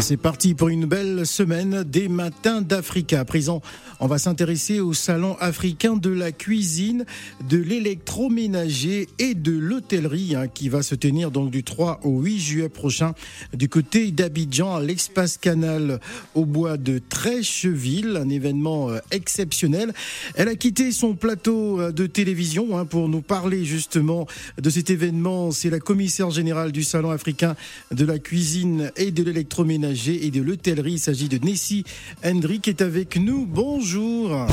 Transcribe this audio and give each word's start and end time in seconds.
C'est 0.00 0.16
parti 0.16 0.54
pour 0.54 0.68
une 0.68 0.86
belle 0.86 1.26
semaine 1.26 1.82
des 1.82 2.08
matins 2.08 2.62
d'Africa. 2.62 3.20
À 3.20 3.24
présent, 3.24 3.60
on 3.98 4.06
va 4.06 4.18
s'intéresser 4.18 4.78
au 4.78 4.94
salon 4.94 5.36
africain 5.40 5.96
de 5.96 6.08
la 6.08 6.30
cuisine, 6.30 7.04
de 7.48 7.58
l'électroménager 7.58 9.08
et 9.18 9.34
de 9.34 9.52
l'hôtellerie 9.52 10.36
hein, 10.36 10.46
qui 10.46 10.68
va 10.68 10.82
se 10.82 10.94
tenir 10.94 11.32
donc 11.32 11.50
du 11.50 11.64
3 11.64 12.00
au 12.04 12.20
8 12.20 12.38
juillet 12.38 12.68
prochain 12.68 13.12
du 13.52 13.68
côté 13.68 14.12
d'Abidjan 14.12 14.76
à 14.76 14.80
l'espace 14.80 15.36
canal 15.36 16.00
au 16.34 16.44
bois 16.44 16.76
de 16.76 17.00
Trècheville, 17.00 18.16
un 18.16 18.28
événement 18.28 18.90
euh, 18.90 18.98
exceptionnel. 19.10 19.92
Elle 20.36 20.48
a 20.48 20.54
quitté 20.54 20.92
son 20.92 21.14
plateau 21.14 21.80
euh, 21.80 21.92
de 21.92 22.06
télévision 22.06 22.78
hein, 22.78 22.84
pour 22.84 23.08
nous 23.08 23.22
parler 23.22 23.64
justement 23.64 24.26
de 24.62 24.70
cet 24.70 24.90
événement. 24.90 25.50
C'est 25.50 25.70
la 25.70 25.80
commissaire 25.80 26.30
générale 26.30 26.70
du 26.70 26.84
salon 26.84 27.10
africain 27.10 27.56
de 27.90 28.04
la 28.04 28.20
cuisine 28.20 28.92
et 28.96 29.10
de 29.10 29.24
l'électroménager 29.24 29.87
et 29.90 30.30
de 30.30 30.42
l'hôtellerie. 30.42 30.92
Il 30.94 30.98
s'agit 30.98 31.28
de 31.28 31.38
Nessie 31.38 31.84
Hendry 32.24 32.60
qui 32.60 32.70
est 32.70 32.82
avec 32.82 33.16
nous. 33.16 33.46
Bonjour. 33.46 34.46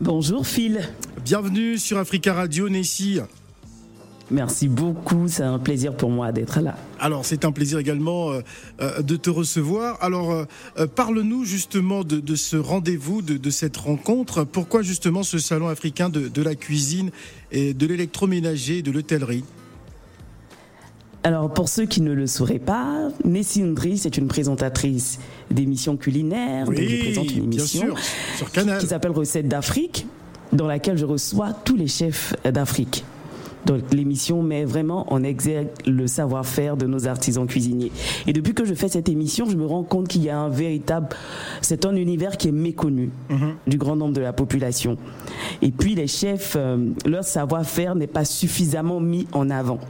Bonjour 0.00 0.46
Phil. 0.46 0.80
Bienvenue 1.24 1.78
sur 1.78 1.98
Africa 1.98 2.34
Radio, 2.34 2.68
Nessie. 2.68 3.20
Merci 4.30 4.66
beaucoup, 4.66 5.28
c'est 5.28 5.44
un 5.44 5.60
plaisir 5.60 5.96
pour 5.96 6.10
moi 6.10 6.32
d'être 6.32 6.60
là. 6.60 6.76
Alors 6.98 7.24
c'est 7.24 7.44
un 7.44 7.52
plaisir 7.52 7.78
également 7.78 8.32
euh, 8.32 8.40
euh, 8.80 9.00
de 9.00 9.14
te 9.14 9.30
recevoir. 9.30 9.98
Alors 10.02 10.32
euh, 10.32 10.86
parle-nous 10.86 11.44
justement 11.44 12.02
de, 12.02 12.34
ce 12.34 12.56
rendez-vous, 12.56 13.22
de, 13.22 13.50
cette 13.50 13.76
rencontre. 13.76 14.42
Pourquoi 14.42 14.82
justement 14.82 15.22
ce 15.22 15.38
salon 15.38 15.68
africain 15.68 16.08
de, 16.08 16.26
de 16.26 16.42
la 16.42 16.56
cuisine 16.56 17.10
et 17.52 17.72
de 17.72 17.86
l'électroménager, 17.86 18.82
de 18.82 18.90
l'hôtellerie? 18.90 19.44
Alors, 21.26 21.52
pour 21.52 21.68
ceux 21.68 21.86
qui 21.86 22.02
ne 22.02 22.12
le 22.12 22.28
sauraient 22.28 22.60
pas, 22.60 23.08
Nessie 23.24 23.60
Ndri, 23.60 23.98
c'est 23.98 24.16
une 24.16 24.28
présentatrice 24.28 25.18
d'émissions 25.50 25.96
culinaires. 25.96 26.68
Oui, 26.68 26.88
je 26.88 27.00
présente 27.02 27.32
une 27.34 27.52
émission 27.52 27.96
sur 28.36 28.48
Canal. 28.52 28.78
qui 28.78 28.86
s'appelle 28.86 29.10
Recettes 29.10 29.48
d'Afrique, 29.48 30.06
dans 30.52 30.68
laquelle 30.68 30.96
je 30.96 31.04
reçois 31.04 31.48
tous 31.64 31.74
les 31.74 31.88
chefs 31.88 32.32
d'Afrique. 32.44 33.04
Donc 33.64 33.92
l'émission 33.92 34.40
met 34.40 34.64
vraiment 34.64 35.12
en 35.12 35.24
exergue 35.24 35.66
le 35.84 36.06
savoir-faire 36.06 36.76
de 36.76 36.86
nos 36.86 37.08
artisans 37.08 37.48
cuisiniers. 37.48 37.90
Et 38.28 38.32
depuis 38.32 38.54
que 38.54 38.64
je 38.64 38.74
fais 38.74 38.86
cette 38.86 39.08
émission, 39.08 39.46
je 39.50 39.56
me 39.56 39.66
rends 39.66 39.82
compte 39.82 40.06
qu'il 40.06 40.22
y 40.22 40.30
a 40.30 40.38
un 40.38 40.48
véritable, 40.48 41.08
c'est 41.60 41.86
un 41.86 41.96
univers 41.96 42.36
qui 42.36 42.46
est 42.46 42.52
méconnu 42.52 43.10
mhm. 43.30 43.54
du 43.66 43.78
grand 43.78 43.96
nombre 43.96 44.14
de 44.14 44.20
la 44.20 44.32
population. 44.32 44.96
Et 45.60 45.72
puis 45.72 45.96
les 45.96 46.06
chefs, 46.06 46.54
euh, 46.56 46.90
leur 47.04 47.24
savoir-faire 47.24 47.96
n'est 47.96 48.06
pas 48.06 48.24
suffisamment 48.24 49.00
mis 49.00 49.26
en 49.32 49.50
avant. 49.50 49.80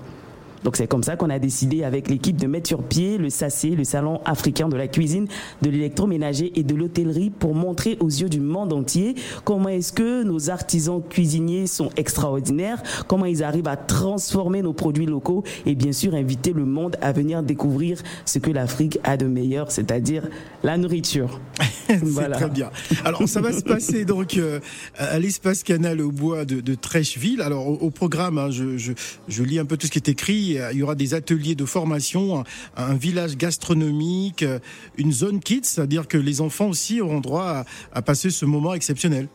Donc 0.66 0.74
c'est 0.76 0.88
comme 0.88 1.04
ça 1.04 1.14
qu'on 1.14 1.30
a 1.30 1.38
décidé 1.38 1.84
avec 1.84 2.08
l'équipe 2.08 2.36
de 2.36 2.48
mettre 2.48 2.66
sur 2.66 2.82
pied 2.82 3.18
le 3.18 3.30
SACE, 3.30 3.66
le 3.66 3.84
Salon 3.84 4.20
africain 4.24 4.68
de 4.68 4.76
la 4.76 4.88
cuisine, 4.88 5.28
de 5.62 5.70
l'électroménager 5.70 6.58
et 6.58 6.64
de 6.64 6.74
l'hôtellerie 6.74 7.30
pour 7.30 7.54
montrer 7.54 7.96
aux 8.00 8.08
yeux 8.08 8.28
du 8.28 8.40
monde 8.40 8.72
entier 8.72 9.14
comment 9.44 9.68
est-ce 9.68 9.92
que 9.92 10.24
nos 10.24 10.50
artisans 10.50 11.00
cuisiniers 11.08 11.68
sont 11.68 11.90
extraordinaires, 11.96 12.82
comment 13.06 13.26
ils 13.26 13.44
arrivent 13.44 13.68
à 13.68 13.76
transformer 13.76 14.60
nos 14.60 14.72
produits 14.72 15.06
locaux 15.06 15.44
et 15.66 15.76
bien 15.76 15.92
sûr 15.92 16.16
inviter 16.16 16.52
le 16.52 16.64
monde 16.64 16.96
à 17.00 17.12
venir 17.12 17.44
découvrir 17.44 18.02
ce 18.24 18.40
que 18.40 18.50
l'Afrique 18.50 18.98
a 19.04 19.16
de 19.16 19.26
meilleur, 19.26 19.70
c'est-à-dire 19.70 20.28
la 20.64 20.78
nourriture. 20.78 21.40
C'est 21.86 22.30
très 22.32 22.50
bien. 22.50 22.70
Alors 23.04 23.28
ça 23.28 23.40
va 23.40 23.52
se 23.52 23.62
passer 23.62 24.04
donc 24.04 24.36
euh, 24.36 24.58
à 24.96 25.20
l'espace 25.20 25.62
canal 25.62 26.00
au 26.00 26.10
bois 26.10 26.44
de, 26.44 26.60
de 26.60 26.74
Trècheville. 26.74 27.40
Alors 27.40 27.68
au, 27.68 27.90
programme, 27.90 28.38
hein, 28.38 28.50
je, 28.50 28.76
je, 28.76 28.92
je 29.28 29.42
lis 29.44 29.60
un 29.60 29.64
peu 29.64 29.76
tout 29.76 29.86
ce 29.86 29.92
qui 29.92 29.98
est 29.98 30.08
écrit 30.08 30.55
il 30.72 30.78
y 30.78 30.82
aura 30.82 30.94
des 30.94 31.14
ateliers 31.14 31.54
de 31.54 31.64
formation, 31.64 32.44
un, 32.76 32.94
village 32.94 33.36
gastronomique, 33.36 34.44
une 34.96 35.12
zone 35.12 35.40
kids, 35.40 35.64
c'est-à-dire 35.64 36.08
que 36.08 36.18
les 36.18 36.40
enfants 36.40 36.68
aussi 36.68 37.00
auront 37.00 37.20
droit 37.20 37.64
à 37.92 38.02
passer 38.02 38.30
ce 38.30 38.44
moment 38.44 38.74
exceptionnel. 38.74 39.28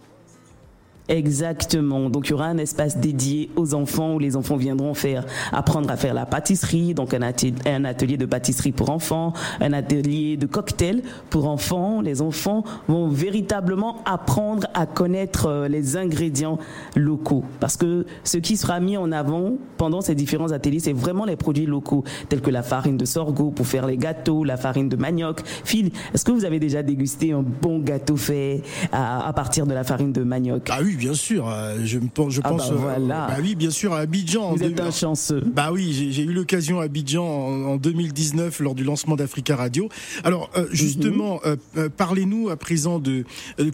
Exactement. 1.07 2.09
Donc 2.09 2.27
il 2.27 2.31
y 2.31 2.33
aura 2.33 2.45
un 2.45 2.57
espace 2.57 2.97
dédié 2.97 3.49
aux 3.55 3.73
enfants 3.73 4.15
où 4.15 4.19
les 4.19 4.35
enfants 4.35 4.55
viendront 4.55 4.93
faire 4.93 5.25
apprendre 5.51 5.89
à 5.89 5.97
faire 5.97 6.13
la 6.13 6.25
pâtisserie, 6.25 6.93
donc 6.93 7.13
un 7.13 7.21
atelier, 7.21 8.17
de 8.17 8.25
pâtisserie 8.25 8.71
pour 8.71 8.89
enfants, 8.89 9.33
un 9.59 9.73
atelier 9.73 10.37
de 10.37 10.45
cocktail 10.45 11.01
pour 11.29 11.47
enfants. 11.47 12.01
Les 12.01 12.21
enfants 12.21 12.63
vont 12.87 13.07
véritablement 13.07 14.03
apprendre 14.05 14.67
à 14.73 14.85
connaître 14.85 15.47
euh, 15.47 15.67
les 15.67 15.97
ingrédients 15.97 16.59
locaux 16.95 17.43
parce 17.59 17.77
que 17.77 18.05
ce 18.23 18.37
qui 18.37 18.57
sera 18.57 18.79
mis 18.79 18.97
en 18.97 19.11
avant 19.11 19.53
pendant 19.77 20.01
ces 20.01 20.15
différents 20.15 20.51
ateliers, 20.51 20.79
c'est 20.79 20.93
vraiment 20.93 21.25
les 21.25 21.35
produits 21.35 21.65
locaux 21.65 22.03
tels 22.29 22.41
que 22.41 22.51
la 22.51 22.63
farine 22.63 22.97
de 22.97 23.05
sorgho 23.05 23.51
pour 23.51 23.67
faire 23.67 23.87
les 23.87 23.97
gâteaux, 23.97 24.43
la 24.43 24.57
farine 24.57 24.89
de 24.89 24.95
manioc. 24.95 25.41
Phil, 25.65 25.91
est-ce 26.13 26.23
que 26.23 26.31
vous 26.31 26.45
avez 26.45 26.59
déjà 26.59 26.83
dégusté 26.83 27.31
un 27.31 27.41
bon 27.41 27.79
gâteau 27.79 28.15
fait 28.15 28.61
à, 28.91 29.31
partir 29.33 29.65
de 29.65 29.73
la 29.73 29.83
farine 29.83 30.11
de 30.11 30.23
manioc? 30.23 30.69
Ah 30.69 30.79
bien 30.95 31.13
sûr. 31.13 31.47
Euh, 31.47 31.79
je, 31.83 31.99
je 32.29 32.41
ah 32.43 32.49
pense. 32.49 32.69
bah 32.69 32.75
voilà. 32.77 33.27
bah 33.27 33.37
oui, 33.41 33.55
bien 33.55 33.69
sûr, 33.69 33.93
à 33.93 33.99
Abidjan. 33.99 34.53
Vous 34.55 34.63
êtes 34.63 34.79
un 34.79 34.91
chanceux. 34.91 35.41
Bah 35.53 35.71
oui, 35.71 36.11
j'ai 36.11 36.23
eu 36.23 36.33
l'occasion 36.33 36.79
à 36.79 36.85
Abidjan 36.85 37.23
en, 37.23 37.75
2019 37.77 38.59
lors 38.59 38.75
du 38.75 38.83
lancement 38.83 39.15
d'Africa 39.15 39.55
Radio. 39.55 39.89
Alors 40.23 40.49
euh, 40.55 40.67
justement, 40.71 41.41
mhm. 41.45 41.57
euh, 41.77 41.89
parlez-nous 41.89 42.49
à 42.49 42.57
présent 42.57 42.99
de 42.99 43.23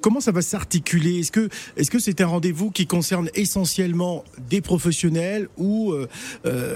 comment 0.02 0.20
ça 0.20 0.32
va 0.32 0.42
s'articuler? 0.42 1.20
Est-ce 1.20 1.32
que 1.32 1.50
est-ce 1.76 1.92
que 1.92 2.00
c'est 2.00 2.22
un 2.22 2.28
rendez-vous 2.28 2.72
qui 2.72 2.88
concerne 2.88 3.30
essentiellement 3.36 4.24
des 4.50 4.62
professionnels 4.62 5.48
ou 5.58 5.94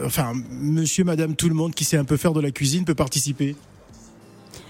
enfin 0.05 0.33
Monsieur, 0.51 1.03
Madame, 1.03 1.35
tout 1.35 1.49
le 1.49 1.55
monde 1.55 1.73
qui 1.73 1.83
sait 1.83 1.97
un 1.97 2.05
peu 2.05 2.17
faire 2.17 2.33
de 2.33 2.41
la 2.41 2.51
cuisine 2.51 2.85
peut 2.85 2.95
participer? 2.95 3.55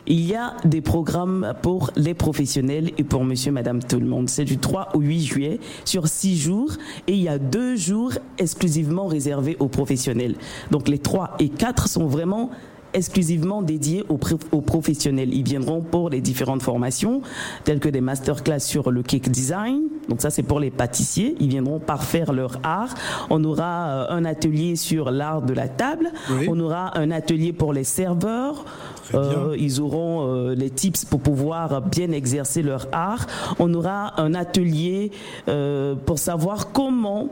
Il 0.07 0.25
y 0.27 0.35
a 0.35 0.55
des 0.65 0.81
programmes 0.81 1.53
pour 1.61 1.91
les 1.95 2.15
professionnels 2.15 2.91
et 2.97 3.03
pour 3.03 3.23
monsieur, 3.23 3.51
madame, 3.51 3.83
tout 3.83 3.99
le 3.99 4.07
monde. 4.07 4.29
C'est 4.29 4.45
du 4.45 4.57
3 4.57 4.89
au 4.95 4.99
8 4.99 5.21
juillet 5.21 5.59
sur 5.85 6.07
6 6.07 6.37
jours 6.37 6.71
et 7.07 7.13
il 7.13 7.21
y 7.21 7.29
a 7.29 7.37
deux 7.37 7.75
jours 7.75 8.13
exclusivement 8.39 9.05
réservés 9.05 9.57
aux 9.59 9.67
professionnels. 9.67 10.35
Donc 10.71 10.87
les 10.87 10.97
3 10.97 11.35
et 11.39 11.49
4 11.49 11.87
sont 11.87 12.07
vraiment 12.07 12.49
exclusivement 12.93 13.61
dédiés 13.61 14.03
aux, 14.09 14.19
aux, 14.51 14.61
professionnels. 14.61 15.33
Ils 15.33 15.43
viendront 15.43 15.81
pour 15.81 16.09
les 16.09 16.21
différentes 16.21 16.61
formations, 16.61 17.21
telles 17.63 17.79
que 17.79 17.89
des 17.89 18.01
masterclass 18.01 18.59
sur 18.59 18.91
le 18.91 19.03
cake 19.03 19.29
design. 19.29 19.83
Donc 20.09 20.21
ça, 20.21 20.29
c'est 20.29 20.43
pour 20.43 20.59
les 20.59 20.71
pâtissiers. 20.71 21.35
Ils 21.39 21.49
viendront 21.49 21.79
parfaire 21.79 22.33
leur 22.33 22.59
art. 22.63 22.93
On 23.29 23.43
aura 23.43 23.87
euh, 23.87 24.05
un 24.09 24.25
atelier 24.25 24.75
sur 24.75 25.11
l'art 25.11 25.41
de 25.41 25.53
la 25.53 25.67
table. 25.67 26.11
On 26.47 26.59
aura 26.59 26.97
un 26.97 27.11
atelier 27.11 27.53
pour 27.53 27.73
les 27.73 27.83
serveurs. 27.83 28.65
Euh, 29.13 29.55
ils 29.57 29.81
auront 29.81 30.27
euh, 30.27 30.55
les 30.55 30.69
tips 30.69 31.05
pour 31.05 31.19
pouvoir 31.19 31.81
bien 31.81 32.11
exercer 32.11 32.61
leur 32.61 32.87
art. 32.91 33.27
On 33.59 33.73
aura 33.73 34.19
un 34.21 34.33
atelier 34.33 35.11
euh, 35.47 35.95
pour 35.95 36.19
savoir 36.19 36.71
comment 36.71 37.29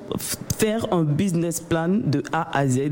faire 0.57 0.91
un 0.93 1.03
business 1.03 1.59
plan 1.59 1.89
de 1.89 2.23
A 2.31 2.57
à 2.57 2.67
Z 2.67 2.91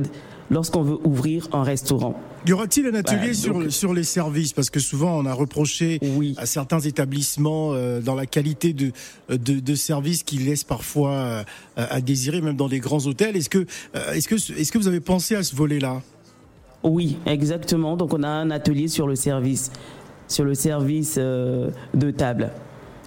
lorsqu'on 0.50 0.82
veut 0.82 0.98
ouvrir 1.04 1.48
un 1.54 1.64
restaurant. 1.64 2.20
Y 2.46 2.54
aura-t-il 2.54 2.88
un 2.88 2.94
atelier 2.94 3.34
sur, 3.34 3.72
sur 3.72 3.94
les 3.94 4.04
services? 4.04 4.54
Parce 4.54 4.70
que 4.70 4.80
souvent 4.80 5.18
on 5.18 5.26
a 5.26 5.34
reproché 5.34 6.00
à 6.38 6.46
certains 6.46 6.80
établissements 6.80 7.72
euh, 7.74 8.00
dans 8.00 8.16
la 8.16 8.26
qualité 8.26 8.74
de, 8.74 8.92
de, 9.30 9.60
de 9.60 9.76
services 9.76 10.24
qui 10.24 10.38
laissent 10.38 10.64
parfois 10.64 11.12
euh, 11.12 11.44
à 11.76 12.00
désirer, 12.00 12.42
même 12.42 12.56
dans 12.56 12.70
des 12.70 12.80
grands 12.80 13.06
hôtels. 13.06 13.36
Est-ce 13.36 13.50
que, 13.50 13.66
euh, 13.96 14.14
est-ce 14.14 14.28
que, 14.28 14.36
est-ce 14.36 14.72
que 14.72 14.78
vous 14.78 14.88
avez 14.88 15.02
pensé 15.02 15.36
à 15.36 15.44
ce 15.44 15.56
volet-là? 15.56 16.02
Oui, 16.84 17.18
exactement. 17.26 17.98
Donc 17.98 18.14
on 18.14 18.24
a 18.24 18.30
un 18.30 18.50
atelier 18.52 18.88
sur 18.88 19.08
le 19.08 19.16
service, 19.16 19.72
sur 20.28 20.46
le 20.46 20.54
service 20.54 21.18
de 21.18 22.12
table. 22.16 22.52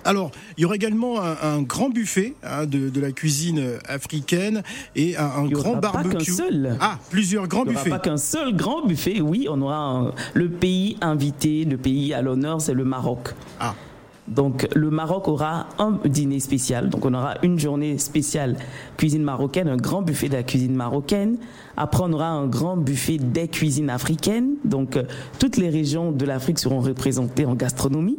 Alors, 0.04 0.30
il 0.56 0.62
y 0.62 0.64
aura 0.64 0.74
également 0.74 1.20
un, 1.20 1.62
grand 1.62 1.90
buffet 1.90 2.34
hein, 2.42 2.66
de, 2.66 3.00
la 3.00 3.12
cuisine 3.12 3.78
africaine 3.88 4.62
et 4.96 5.16
un, 5.16 5.46
grand 5.46 5.76
barbecue. 5.76 6.16
Pas 6.16 6.24
qu'un 6.24 6.32
seul. 6.32 6.76
Ah, 6.80 6.98
plusieurs 7.10 7.48
grands 7.48 7.64
buffets. 7.64 7.82
Il 7.86 7.88
aura 7.88 7.98
pas 7.98 8.04
qu'un 8.04 8.16
seul 8.16 8.54
grand 8.54 8.86
buffet. 8.86 9.20
Oui, 9.20 9.46
on 9.50 9.60
aura 9.62 10.12
le 10.34 10.48
pays 10.48 10.96
invité, 11.00 11.64
le 11.64 11.76
pays 11.76 12.12
à 12.14 12.22
l'honneur, 12.22 12.60
c'est 12.60 12.74
le 12.74 12.84
Maroc. 12.84 13.34
Ah. 13.58 13.74
Donc 14.30 14.68
le 14.74 14.90
Maroc 14.90 15.28
aura 15.28 15.66
un 15.78 15.98
dîner 16.04 16.38
spécial. 16.40 16.88
Donc 16.88 17.04
on 17.04 17.12
aura 17.14 17.34
une 17.42 17.58
journée 17.58 17.98
spéciale 17.98 18.56
cuisine 18.96 19.22
marocaine, 19.22 19.68
un 19.68 19.76
grand 19.76 20.02
buffet 20.02 20.28
de 20.28 20.34
la 20.34 20.44
cuisine 20.44 20.74
marocaine. 20.74 21.36
Après 21.76 22.02
on 22.04 22.12
aura 22.12 22.28
un 22.28 22.46
grand 22.46 22.76
buffet 22.76 23.18
des 23.18 23.48
cuisines 23.48 23.90
africaines. 23.90 24.54
Donc 24.64 24.96
euh, 24.96 25.02
toutes 25.40 25.56
les 25.56 25.68
régions 25.68 26.12
de 26.12 26.24
l'Afrique 26.24 26.58
seront 26.58 26.80
représentées 26.80 27.44
en 27.44 27.54
gastronomie. 27.54 28.18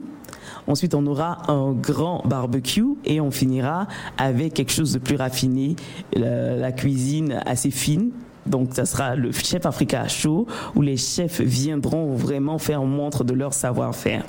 Ensuite, 0.72 0.96
on 0.96 1.06
aura 1.06 1.52
un 1.52 1.74
grand 1.74 2.24
barbecue 2.26 2.96
et 3.04 3.20
on 3.20 3.30
finira 3.30 3.88
avec 4.18 4.54
quelque 4.54 4.72
chose 4.72 4.94
de 4.94 5.00
plus 5.00 5.18
raffiné, 5.18 5.76
la, 6.16 6.72
cuisine 6.72 7.42
assez 7.46 7.72
fine. 7.72 8.12
Donc, 8.46 8.70
ça 8.72 8.86
sera 8.86 9.18
le 9.18 9.34
chef 9.34 9.66
Africa 9.66 10.08
chaud 10.08 10.48
où 10.74 10.82
les 10.82 10.96
chefs 10.96 11.42
viendront 11.42 12.16
vraiment 12.16 12.58
faire 12.58 12.84
montre 12.84 13.26
de 13.26 13.34
leur 13.34 13.54
savoir-faire. 13.54 14.24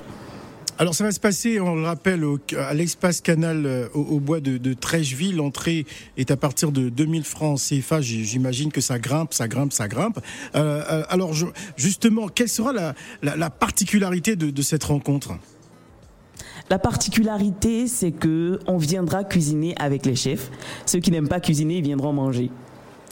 Alors 0.78 0.96
ça 0.96 1.04
va 1.04 1.12
se 1.12 1.20
passer, 1.20 1.60
on 1.60 1.76
le 1.76 1.84
rappelle, 1.84 2.24
à 2.58 2.74
l'espace 2.74 3.20
canal 3.20 3.66
euh, 3.66 3.88
au, 3.94 4.18
bois 4.18 4.40
de, 4.40 4.58
de 4.58 4.72
Trècheville. 4.72 5.36
L'entrée 5.36 5.86
est 6.16 6.32
à 6.32 6.36
partir 6.36 6.72
de 6.72 6.88
2000 6.88 7.22
francs 7.22 7.60
CFA. 7.60 8.00
J'imagine 8.00 8.72
que 8.72 8.80
ça 8.80 8.98
grimpe, 8.98 9.32
ça 9.32 9.46
grimpe, 9.46 9.72
ça 9.72 9.86
grimpe. 9.86 10.18
Euh, 10.56 10.82
euh, 10.90 11.04
alors 11.08 11.34
justement, 11.76 12.26
quelle 12.26 12.48
sera 12.48 12.72
la, 12.72 13.50
particularité 13.50 14.34
de, 14.34 14.62
cette 14.62 14.82
rencontre? 14.82 15.34
La 16.72 16.78
particularité, 16.78 17.86
c'est 17.86 18.12
que 18.12 18.58
on 18.66 18.78
viendra 18.78 19.24
cuisiner 19.24 19.74
avec 19.78 20.06
les 20.06 20.16
chefs. 20.16 20.50
Ceux 20.86 21.00
qui 21.00 21.10
n'aiment 21.10 21.28
pas 21.28 21.38
cuisiner, 21.38 21.82
viendront 21.82 22.14
manger. 22.14 22.50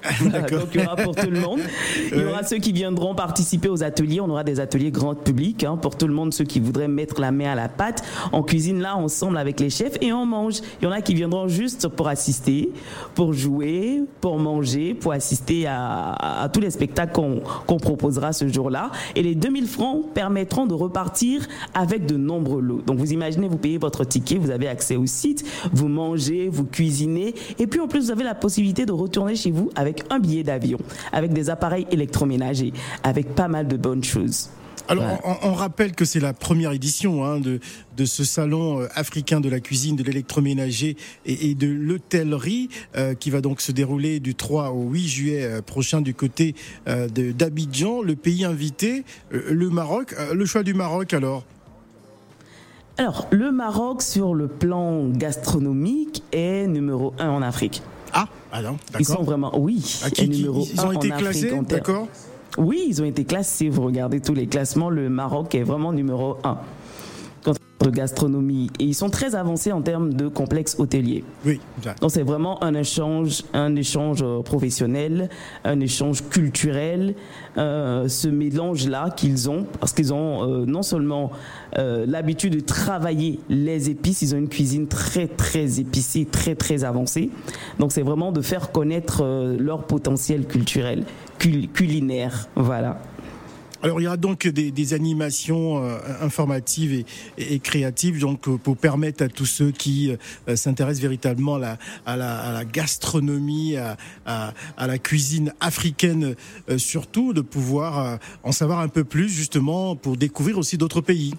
Donc 0.50 0.68
il 0.74 0.80
y 0.80 0.84
aura 0.84 0.96
pour 0.96 1.14
tout 1.14 1.30
le 1.30 1.40
monde. 1.40 1.60
Il 2.12 2.18
y 2.18 2.24
aura 2.24 2.42
ceux 2.42 2.58
qui 2.58 2.72
viendront 2.72 3.14
participer 3.14 3.68
aux 3.68 3.82
ateliers. 3.82 4.20
On 4.20 4.28
aura 4.28 4.44
des 4.44 4.60
ateliers 4.60 4.90
grand 4.90 5.14
public 5.14 5.64
hein, 5.64 5.76
pour 5.76 5.96
tout 5.96 6.06
le 6.06 6.14
monde, 6.14 6.32
ceux 6.32 6.44
qui 6.44 6.60
voudraient 6.60 6.88
mettre 6.88 7.20
la 7.20 7.32
main 7.32 7.52
à 7.52 7.54
la 7.54 7.68
pâte. 7.68 8.02
On 8.32 8.42
cuisine 8.42 8.80
là 8.80 8.96
ensemble 8.96 9.38
avec 9.38 9.60
les 9.60 9.70
chefs 9.70 9.96
et 10.00 10.12
on 10.12 10.26
mange. 10.26 10.60
Il 10.80 10.84
y 10.84 10.88
en 10.88 10.92
a 10.92 11.00
qui 11.00 11.14
viendront 11.14 11.48
juste 11.48 11.88
pour 11.88 12.08
assister, 12.08 12.70
pour 13.14 13.32
jouer, 13.32 14.02
pour 14.20 14.38
manger, 14.38 14.94
pour 14.94 15.12
assister 15.12 15.66
à, 15.66 16.48
tous 16.52 16.60
les 16.60 16.70
spectacles 16.70 17.12
qu'on 17.66 17.76
proposera 17.78 18.32
ce 18.32 18.48
jour-là. 18.48 18.90
Et 19.14 19.22
les 19.22 19.34
2000 19.34 19.66
francs 19.66 20.04
permettront 20.14 20.66
de 20.66 20.74
repartir 20.74 21.46
avec 21.74 22.06
de 22.06 22.16
nombreux 22.16 22.60
lots. 22.60 22.82
Donc 22.86 22.98
vous 22.98 23.12
imaginez, 23.12 23.48
vous 23.48 23.58
payez 23.58 23.78
votre 23.78 24.04
ticket, 24.04 24.36
vous 24.36 24.50
avez 24.50 24.68
accès 24.68 24.96
au 24.96 25.06
site, 25.06 25.44
vous 25.72 25.88
mangez, 25.88 26.48
vous 26.48 26.64
cuisinez 26.64 27.34
et 27.58 27.66
puis 27.66 27.80
en 27.80 27.88
plus 27.88 28.06
vous 28.06 28.10
avez 28.10 28.24
la 28.24 28.34
possibilité 28.34 28.86
de 28.86 28.92
retourner 28.92 29.34
chez 29.34 29.50
vous 29.50 29.70
avec 29.74 29.89
avec 29.90 30.04
un 30.10 30.20
billet 30.20 30.44
d'avion, 30.44 30.78
avec 31.12 31.32
des 31.32 31.50
appareils 31.50 31.86
électroménagers, 31.90 32.72
avec 33.02 33.34
pas 33.34 33.48
mal 33.48 33.66
de 33.66 33.76
bonnes 33.76 34.04
choses. 34.04 34.50
Alors, 34.88 35.04
on, 35.44 35.52
rappelle 35.52 35.92
que 35.92 36.04
c'est 36.04 36.18
la 36.18 36.32
première 36.32 36.72
édition 36.72 37.24
hein, 37.24 37.38
de, 37.38 37.60
de 37.96 38.04
ce 38.04 38.24
salon 38.24 38.80
euh, 38.80 38.88
africain 38.96 39.40
de 39.40 39.48
la 39.48 39.60
cuisine, 39.60 39.94
de 39.94 40.02
l'électroménager 40.02 40.96
et, 41.26 41.54
de 41.54 41.68
l'hôtellerie, 41.68 42.70
euh, 42.96 43.14
qui 43.14 43.30
va 43.30 43.40
donc 43.40 43.60
se 43.60 43.70
dérouler 43.70 44.18
du 44.18 44.34
3 44.34 44.70
au 44.70 44.88
8 44.88 45.06
juillet 45.06 45.44
euh, 45.44 45.62
prochain 45.62 46.00
du 46.00 46.12
côté 46.12 46.56
d'Abidjan, 46.86 48.02
le 48.02 48.16
pays 48.16 48.44
invité, 48.44 49.04
le 49.30 49.70
Maroc. 49.70 50.16
le 50.34 50.44
choix 50.44 50.64
du 50.64 50.74
Maroc, 50.74 51.14
alors? 51.14 51.44
Alors, 52.98 53.28
le 53.30 53.52
Maroc, 53.52 54.02
sur 54.02 54.34
le 54.34 54.48
plan 54.48 55.08
gastronomique, 55.08 56.24
est 56.32 56.66
numéro 56.66 57.14
un 57.20 57.30
en 57.30 57.42
Afrique. 57.42 57.82
Ah, 58.52 58.62
non. 58.62 58.76
Ils 58.98 59.06
sont 59.06 59.22
vraiment, 59.22 59.52
oui, 59.58 59.82
ah, 60.04 60.22
numéro 60.24 60.66
ils 60.72 60.80
ont 60.80 60.92
été 60.92 61.10
classés, 61.10 61.52
d'accord 61.68 62.08
Oui, 62.58 62.84
ils 62.88 63.00
ont 63.00 63.04
été 63.04 63.24
classés. 63.24 63.68
Vous 63.68 63.82
regardez 63.82 64.20
tous 64.20 64.34
les 64.34 64.46
classements, 64.46 64.90
le 64.90 65.08
Maroc 65.08 65.54
est 65.54 65.62
vraiment 65.62 65.92
numéro 65.92 66.36
un 66.42 66.54
de 66.54 66.58
gastronomie 67.88 68.70
et 68.78 68.84
ils 68.84 68.94
sont 68.94 69.10
très 69.10 69.34
avancés 69.34 69.72
en 69.72 69.80
termes 69.80 70.12
de 70.12 70.28
complexe 70.28 70.76
hôtelier. 70.78 71.24
Oui. 71.46 71.60
Donc 72.00 72.10
c'est 72.10 72.22
vraiment 72.22 72.62
un 72.62 72.74
échange, 72.74 73.42
un 73.54 73.74
échange 73.76 74.20
euh, 74.22 74.42
professionnel, 74.42 75.30
un 75.64 75.80
échange 75.80 76.22
culturel, 76.28 77.14
euh, 77.56 78.08
ce 78.08 78.28
mélange 78.28 78.86
là 78.86 79.10
qu'ils 79.10 79.48
ont 79.48 79.66
parce 79.80 79.92
qu'ils 79.92 80.12
ont 80.12 80.44
euh, 80.44 80.66
non 80.66 80.82
seulement 80.82 81.30
l'habitude 81.76 82.56
de 82.56 82.60
travailler 82.60 83.38
les 83.48 83.90
épices, 83.90 84.22
ils 84.22 84.34
ont 84.34 84.38
une 84.38 84.48
cuisine 84.48 84.88
très 84.88 85.28
très 85.28 85.78
épicée, 85.78 86.26
très 86.26 86.56
très 86.56 86.82
avancée. 86.82 87.30
Donc 87.78 87.92
c'est 87.92 88.02
vraiment 88.02 88.32
de 88.32 88.42
faire 88.42 88.72
connaître 88.72 89.24
leur 89.56 89.84
potentiel 89.84 90.46
culturel, 90.46 91.04
culinaire, 91.38 92.48
voilà. 92.56 93.00
Alors 93.82 93.98
il 93.98 94.04
y 94.04 94.06
aura 94.06 94.18
donc 94.18 94.46
des, 94.46 94.94
animations 94.94 95.82
euh, 95.82 95.98
informatives 96.20 97.04
et, 97.38 97.58
créatives 97.60 98.18
donc 98.18 98.46
euh, 98.46 98.58
pour 98.58 98.76
permettre 98.76 99.24
à 99.24 99.28
tous 99.28 99.46
ceux 99.46 99.70
qui 99.70 100.10
euh, 100.48 100.56
s'intéressent 100.56 101.00
véritablement 101.00 101.54
à 101.54 102.16
la, 102.16 102.64
gastronomie, 102.64 103.76
à, 104.26 104.52
la 104.78 104.98
cuisine 104.98 105.54
africaine 105.60 106.34
surtout, 106.76 107.32
de 107.32 107.40
pouvoir 107.40 108.18
en 108.42 108.52
savoir 108.52 108.80
un 108.80 108.88
peu 108.88 109.04
plus 109.04 109.28
justement 109.28 109.96
pour 109.96 110.16
découvrir 110.16 110.58
aussi 110.58 110.76
d'autres 110.76 111.00
pays. 111.00 111.32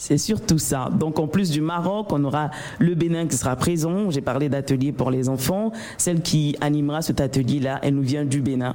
C'est 0.00 0.16
surtout 0.16 0.58
ça. 0.58 0.88
Donc 0.98 1.18
en 1.18 1.26
plus 1.26 1.50
du 1.50 1.60
Maroc, 1.60 2.06
on 2.10 2.24
aura 2.24 2.50
le 2.78 2.94
Bénin 2.94 3.26
qui 3.26 3.36
sera 3.36 3.54
présent. 3.54 4.10
J'ai 4.10 4.22
parlé 4.22 4.48
d'atelier 4.48 4.92
pour 4.92 5.10
les 5.10 5.28
enfants. 5.28 5.72
Celle 5.98 6.22
qui 6.22 6.56
animera 6.62 7.02
cet 7.02 7.20
atelier-là, 7.20 7.80
elle 7.82 7.96
nous 7.96 8.02
vient 8.02 8.24
du 8.24 8.40
Bénin. 8.40 8.74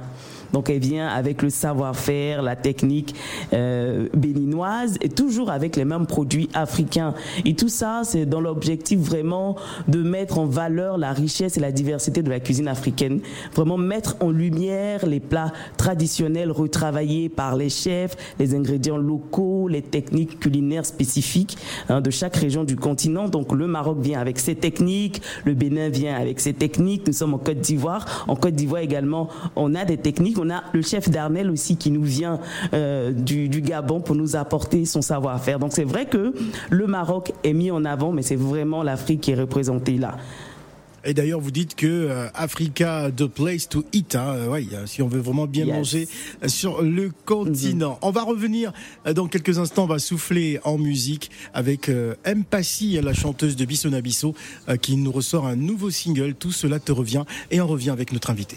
Donc 0.52 0.70
elle 0.70 0.78
vient 0.78 1.08
avec 1.08 1.42
le 1.42 1.50
savoir-faire, 1.50 2.42
la 2.42 2.54
technique 2.54 3.16
euh, 3.52 4.08
béninoise 4.14 4.98
et 5.00 5.08
toujours 5.08 5.50
avec 5.50 5.74
les 5.74 5.84
mêmes 5.84 6.06
produits 6.06 6.48
africains. 6.54 7.12
Et 7.44 7.56
tout 7.56 7.68
ça, 7.68 8.02
c'est 8.04 8.24
dans 8.24 8.40
l'objectif 8.40 9.00
vraiment 9.00 9.56
de 9.88 10.04
mettre 10.04 10.38
en 10.38 10.46
valeur 10.46 10.96
la 10.96 11.12
richesse 11.12 11.56
et 11.56 11.60
la 11.60 11.72
diversité 11.72 12.22
de 12.22 12.30
la 12.30 12.38
cuisine 12.38 12.68
africaine. 12.68 13.18
Vraiment 13.52 13.78
mettre 13.78 14.14
en 14.20 14.30
lumière 14.30 15.04
les 15.04 15.18
plats 15.18 15.52
traditionnels 15.76 16.52
retravaillés 16.52 17.28
par 17.28 17.56
les 17.56 17.68
chefs, 17.68 18.16
les 18.38 18.54
ingrédients 18.54 18.96
locaux, 18.96 19.66
les 19.66 19.82
techniques 19.82 20.38
culinaires 20.38 20.86
spécifiques 20.86 21.15
hein, 21.88 22.00
de 22.00 22.10
chaque 22.10 22.36
région 22.36 22.64
du 22.64 22.76
continent. 22.76 23.28
Donc 23.28 23.52
le 23.52 23.66
Maroc 23.66 23.98
vient 24.00 24.20
avec 24.20 24.38
ses 24.38 24.54
techniques, 24.54 25.22
le 25.44 25.54
Bénin 25.54 25.88
vient 25.88 26.16
avec 26.16 26.40
ses 26.40 26.52
techniques. 26.52 27.06
Nous 27.06 27.12
sommes 27.12 27.34
en 27.34 27.38
Côte 27.38 27.60
d'Ivoire. 27.60 28.24
En 28.28 28.36
Côte 28.36 28.54
d'Ivoire 28.54 28.82
également, 28.82 29.28
on 29.54 29.74
a 29.74 29.84
des 29.84 29.96
techniques 29.96 30.36
on 30.38 30.50
a 30.50 30.62
le 30.72 30.82
chef 30.82 31.10
d'Arnel 31.10 31.50
aussi 31.50 31.76
qui 31.76 31.90
nous 31.90 32.02
vient 32.02 32.40
euh, 32.74 33.12
du, 33.12 33.48
Gabon 33.48 34.00
pour 34.00 34.14
nous 34.14 34.36
apporter 34.36 34.84
son 34.84 35.02
savoir-faire. 35.02 35.58
Donc 35.58 35.72
c'est 35.72 35.84
vrai 35.84 36.06
que 36.06 36.34
le 36.70 36.86
Maroc 36.86 37.32
est 37.44 37.52
mis 37.52 37.70
en 37.70 37.84
avant, 37.84 38.12
mais 38.12 38.22
c'est 38.22 38.36
vraiment 38.36 38.82
l'Afrique 38.82 39.22
qui 39.22 39.30
est 39.32 39.36
représentée 39.36 39.96
là. 39.96 40.16
Et 41.06 41.14
d'ailleurs, 41.14 41.40
vous 41.40 41.52
dites 41.52 41.76
que 41.76 41.86
euh, 41.86 42.28
Africa, 42.34 43.10
the 43.16 43.26
place 43.26 43.68
to 43.68 43.84
eat. 43.92 44.16
Hein, 44.16 44.34
euh, 44.34 44.48
ouais, 44.48 44.66
si 44.86 45.02
on 45.02 45.08
veut 45.08 45.20
vraiment 45.20 45.46
bien 45.46 45.64
manger 45.64 46.08
sur 46.46 46.82
le 46.82 47.12
continent. 47.24 47.94
Mm-hmm. 47.94 48.06
On 48.06 48.10
va 48.10 48.22
revenir 48.22 48.72
dans 49.14 49.28
quelques 49.28 49.58
instants. 49.58 49.84
On 49.84 49.86
va 49.86 50.00
souffler 50.00 50.58
en 50.64 50.78
musique 50.78 51.30
avec 51.54 51.88
M. 52.24 52.44
Passy, 52.44 52.98
la 53.00 53.14
chanteuse 53.14 53.56
de 53.56 53.64
Bissona 53.64 54.00
Bisso, 54.00 54.34
qui 54.82 54.96
nous 54.96 55.12
ressort 55.12 55.46
un 55.46 55.56
nouveau 55.56 55.90
single. 55.90 56.34
Tout 56.34 56.52
cela 56.52 56.80
te 56.80 56.92
revient. 56.92 57.24
Et 57.50 57.60
on 57.60 57.66
revient 57.66 57.90
avec 57.90 58.12
notre 58.12 58.30
invité. 58.30 58.56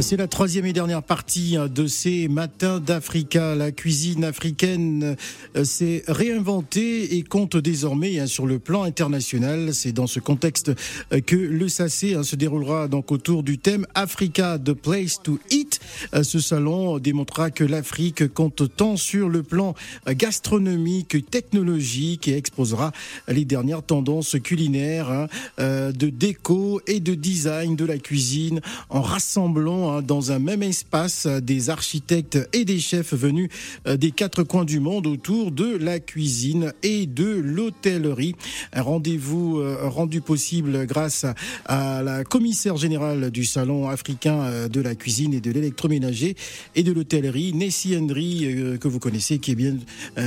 C'est 0.00 0.16
la 0.16 0.26
troisième 0.26 0.64
et 0.64 0.72
dernière 0.72 1.02
partie 1.02 1.56
hein, 1.56 1.68
de 1.68 1.86
ces 1.86 2.26
matins 2.26 2.80
d'Africa. 2.80 3.54
La 3.54 3.72
cuisine 3.72 4.24
africaine 4.24 5.16
euh, 5.54 5.64
s'est 5.64 6.02
réinventée 6.08 7.16
et 7.16 7.22
compte 7.22 7.58
désormais 7.58 8.18
hein, 8.18 8.26
sur 8.26 8.46
le 8.46 8.58
plan 8.58 8.84
international. 8.84 9.74
C'est 9.74 9.92
dans 9.92 10.06
ce 10.06 10.18
contexte 10.18 10.72
euh, 11.12 11.20
que 11.20 11.36
le 11.36 11.68
SACé 11.68 12.14
hein, 12.14 12.22
se 12.22 12.36
déroulera 12.36 12.88
donc 12.88 13.12
autour 13.12 13.42
du 13.42 13.58
thème 13.58 13.86
Africa, 13.94 14.58
the 14.58 14.72
place 14.72 15.20
to 15.22 15.38
eat. 15.50 15.78
Euh, 16.14 16.22
ce 16.22 16.40
salon 16.40 16.98
démontrera 16.98 17.50
que 17.50 17.62
l'Afrique 17.62 18.32
compte 18.32 18.74
tant 18.74 18.96
sur 18.96 19.28
le 19.28 19.42
plan 19.42 19.74
gastronomique, 20.08 21.28
technologique 21.30 22.28
et 22.28 22.36
exposera 22.36 22.92
les 23.28 23.44
dernières 23.44 23.82
tendances 23.82 24.36
culinaires 24.42 25.28
de 25.58 26.08
déco 26.08 26.80
et 26.86 27.00
de 27.00 27.14
design 27.14 27.76
de 27.76 27.84
la 27.84 27.98
cuisine 27.98 28.60
en 28.88 29.02
rassemblant 29.02 29.81
Hein, 29.88 30.02
dans 30.02 30.32
un 30.32 30.38
même 30.38 30.62
espace 30.62 31.26
des 31.26 31.70
architectes 31.70 32.38
et 32.52 32.64
des 32.64 32.78
chefs 32.78 33.14
venus 33.14 33.48
euh, 33.86 33.96
des 33.96 34.10
quatre 34.10 34.42
coins 34.42 34.64
du 34.64 34.80
monde 34.80 35.06
autour 35.06 35.50
de 35.50 35.76
la 35.76 35.98
cuisine 35.98 36.72
et 36.82 37.06
de 37.06 37.24
l'hôtellerie. 37.24 38.34
Un 38.72 38.82
rendez-vous 38.82 39.58
euh, 39.58 39.88
rendu 39.88 40.20
possible 40.20 40.86
grâce 40.86 41.26
à 41.66 42.02
la 42.02 42.24
commissaire 42.24 42.76
générale 42.76 43.30
du 43.30 43.44
Salon 43.44 43.88
africain 43.88 44.40
euh, 44.42 44.68
de 44.68 44.80
la 44.80 44.94
cuisine 44.94 45.34
et 45.34 45.40
de 45.40 45.50
l'électroménager 45.50 46.36
et 46.74 46.82
de 46.82 46.92
l'hôtellerie, 46.92 47.52
Nessie 47.54 47.96
Hendry, 47.96 48.78
que 48.80 48.88
vous 48.88 48.98
connaissez, 48.98 49.38
qui 49.38 49.52
est 49.52 49.54
bien, 49.54 49.76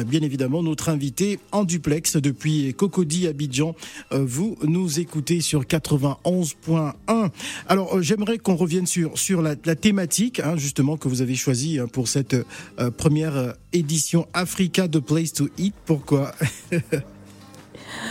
bien 0.06 0.22
évidemment 0.22 0.62
notre 0.64 0.90
invité 0.90 1.40
en 1.52 1.64
duplex 1.64 2.18
depuis 2.18 2.74
Cocody 2.74 3.28
Abidjan. 3.28 3.76
Vous 4.12 4.58
nous 4.64 5.00
écoutez 5.00 5.42
sur 5.42 5.64
91.1. 5.64 7.30
Alors, 7.68 8.02
j'aimerais 8.02 8.38
qu'on 8.38 8.56
revienne 8.56 8.86
sur, 8.86 9.18
sur 9.18 9.42
la, 9.46 9.75
thématique 9.75 10.40
hein, 10.40 10.56
justement 10.58 10.98
que 10.98 11.08
vous 11.08 11.22
avez 11.22 11.36
choisie 11.36 11.80
hein, 11.80 11.88
pour 11.92 12.08
cette 12.08 12.34
euh, 12.34 12.92
première 12.92 13.36
euh, 13.36 13.52
édition 13.74 14.28
Africa 14.34 14.88
the 14.88 15.00
Place 15.00 15.34
to 15.34 15.48
Eat. 15.58 15.74
Pourquoi? 15.86 16.34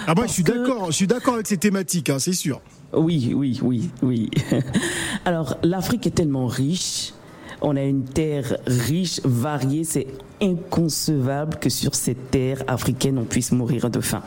Ah 0.06 0.14
moi 0.14 0.26
je 0.26 0.32
suis 0.32 0.42
d'accord, 0.42 0.86
je 0.86 0.96
suis 0.96 1.06
d'accord 1.06 1.34
avec 1.34 1.46
ces 1.46 1.56
thématiques, 1.56 2.08
hein, 2.10 2.18
c'est 2.18 2.32
sûr. 2.32 2.60
Oui, 2.92 3.32
oui, 3.34 3.58
oui, 3.62 3.90
oui. 4.02 4.30
Alors 5.24 5.56
l'Afrique 5.62 6.06
est 6.06 6.14
tellement 6.14 6.46
riche. 6.46 7.12
On 7.60 7.76
a 7.76 7.82
une 7.82 8.04
terre 8.04 8.58
riche, 8.66 9.20
variée. 9.24 9.84
C'est 9.84 10.06
inconcevable 10.40 11.58
que 11.58 11.70
sur 11.70 11.94
cette 11.94 12.30
terre 12.30 12.62
africaine, 12.66 13.18
on 13.18 13.24
puisse 13.24 13.52
mourir 13.52 13.90
de 13.90 14.00
faim. 14.00 14.22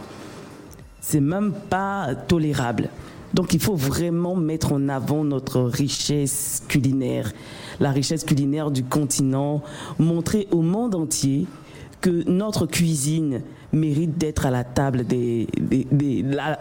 C'est 1.01 1.21
même 1.21 1.53
pas 1.69 2.15
tolérable. 2.27 2.89
Donc 3.33 3.53
il 3.53 3.59
faut 3.59 3.75
vraiment 3.75 4.35
mettre 4.35 4.73
en 4.73 4.87
avant 4.89 5.23
notre 5.23 5.61
richesse 5.61 6.63
culinaire, 6.67 7.33
la 7.79 7.91
richesse 7.91 8.23
culinaire 8.23 8.71
du 8.71 8.83
continent, 8.83 9.61
montrer 9.99 10.47
au 10.51 10.61
monde 10.61 10.95
entier 10.95 11.45
que 12.01 12.29
notre 12.29 12.65
cuisine 12.65 13.41
mérite 13.73 14.17
d'être 14.17 14.45
à 14.45 14.51
la 14.51 14.63
table 14.63 15.05
des, 15.05 15.47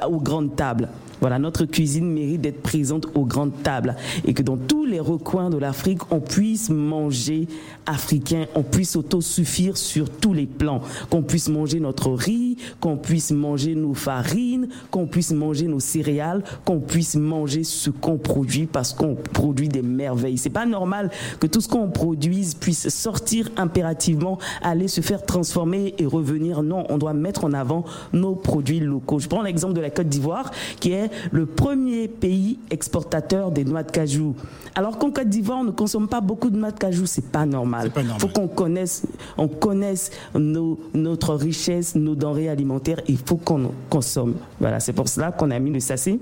aux 0.09 0.21
grandes 0.21 0.57
tables. 0.57 0.89
Voilà, 1.21 1.39
notre 1.39 1.65
cuisine 1.65 2.11
mérite 2.11 2.43
d'être 2.43 2.63
présente 2.63 3.07
aux 3.15 3.25
grandes 3.25 3.63
tables 3.63 3.97
et 4.27 4.35
que 4.35 4.43
dans 4.43 4.57
tous 4.57 4.85
les 4.85 5.01
recoins 5.01 5.51
de 5.51 5.57
l'Afrique, 5.57 6.01
on 6.11 6.21
puisse 6.21 6.69
manger 6.69 7.49
africain, 7.87 8.47
on 8.55 8.63
puisse 8.63 8.97
autosuffire 8.97 9.77
sur 9.77 10.11
tous 10.11 10.35
les 10.35 10.47
plans, 10.47 10.83
qu'on 11.11 11.23
puisse 11.23 11.49
manger 11.49 11.81
notre 11.81 12.11
riz, 12.11 12.57
qu'on 12.81 12.97
puisse 12.97 13.31
manger 13.31 13.75
nos 13.75 13.95
farines, 13.95 14.69
qu'on 14.91 15.07
puisse 15.07 15.33
manger 15.33 15.67
nos 15.67 15.81
céréales, 15.81 16.43
qu'on 16.65 16.81
puisse 16.81 17.15
manger 17.15 17.65
ce 17.65 17.91
qu'on 17.91 18.19
produit 18.19 18.67
parce 18.67 18.93
qu'on 18.93 19.15
produit 19.15 19.69
des 19.69 19.83
merveilles. 19.83 20.39
C'est 20.39 20.51
pas 20.51 20.67
normal 20.67 21.11
que 21.41 21.47
tout 21.47 21.61
ce 21.61 21.69
qu'on 21.69 21.89
produise 21.89 22.55
puisse 22.55 22.89
sortir 22.89 23.49
impérativement, 23.57 24.39
aller 24.63 24.89
se 24.89 25.01
faire 25.01 25.25
transformer 25.25 25.95
et 25.99 26.07
revenir. 26.07 26.63
Non, 26.63 26.85
on 26.89 26.99
doit 26.99 27.15
mettre 27.15 27.45
en 27.45 27.53
avant 27.53 27.85
nos 28.13 28.35
produits 28.35 28.81
locaux. 28.81 29.19
Je 29.19 29.29
prends 29.29 29.43
l'exemple 29.43 29.75
de 29.75 29.81
la 29.81 29.91
Côte 29.91 30.09
d'Ivoire 30.09 30.51
qui 30.81 30.93
est 30.93 31.06
le 31.31 31.47
premier 31.47 32.09
pays 32.09 32.59
exportateur 32.71 33.51
des 33.51 33.65
noix 33.65 33.83
de 33.83 33.91
cajou. 33.91 34.35
Alors 34.75 34.99
qu'en 34.99 35.11
Côte 35.11 35.29
d'Ivoire, 35.29 35.59
on 35.59 35.65
ne 35.65 35.71
consomme 35.71 36.09
pas 36.09 36.21
beaucoup 36.21 36.51
de 36.51 36.57
noix 36.57 36.71
de 36.71 36.79
cajou, 36.79 37.07
c'est 37.07 37.31
pas 37.31 37.47
normal. 37.47 37.91
Il 37.97 38.21
faut 38.21 38.29
qu'on 38.29 38.49
connaisse, 38.49 39.03
on 39.39 39.49
connaisse 39.49 40.11
nos, 40.35 40.79
notre 40.95 41.35
richesse, 41.35 41.95
nos 41.95 42.15
denrées 42.15 42.49
alimentaires. 42.49 43.01
Il 43.09 43.19
faut 43.19 43.37
qu'on 43.37 43.71
consomme. 43.89 44.35
Voilà, 44.61 44.81
c'est 44.81 44.93
pour 44.93 45.09
cela 45.09 45.33
qu'on 45.33 45.51
a 45.51 45.59
mis 45.59 45.71
le 45.71 45.81
sachet 45.81 46.19